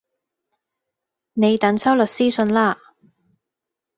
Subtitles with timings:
[1.33, 2.75] 你等收律師信啦